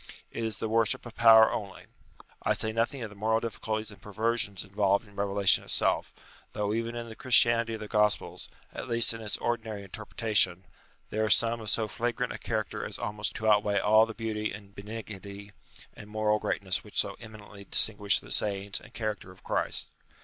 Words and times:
It 0.31 0.43
is 0.43 0.57
the 0.57 0.67
worship 0.67 1.05
of 1.05 1.13
power 1.13 1.51
only. 1.51 1.83
I 2.41 2.53
say 2.53 2.71
nothing 2.71 3.03
of 3.03 3.11
the 3.11 3.15
moral 3.15 3.39
difficulties 3.39 3.91
and 3.91 4.01
perver 4.01 4.35
sions 4.35 4.63
involved 4.63 5.07
in 5.07 5.15
revelation 5.15 5.63
itself; 5.63 6.11
though 6.53 6.73
even 6.73 6.95
in 6.95 7.07
the 7.07 7.15
Christianity 7.15 7.75
of 7.75 7.81
the 7.81 7.87
Gospels, 7.87 8.49
at 8.73 8.87
least 8.87 9.13
in 9.13 9.21
its 9.21 9.37
ordinary 9.37 9.83
interpretation, 9.83 10.63
there 11.11 11.23
are 11.23 11.29
some 11.29 11.61
of 11.61 11.69
so 11.69 11.87
flagrant 11.87 12.33
a 12.33 12.39
character 12.39 12.83
as 12.83 12.97
almost 12.97 13.35
to 13.35 13.47
outweigh 13.47 13.77
all 13.77 14.07
the 14.07 14.15
beauty 14.15 14.51
and 14.51 14.73
benignity 14.73 15.51
and 15.93 16.09
moral 16.09 16.39
greatness 16.39 16.83
which 16.83 16.97
so 16.99 17.15
eminently 17.19 17.65
distinguish 17.65 18.17
the 18.17 18.31
sayings 18.31 18.79
and 18.79 18.95
character 18.95 19.29
of 19.31 19.43
Christ. 19.43 19.87